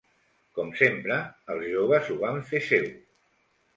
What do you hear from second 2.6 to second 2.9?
seu.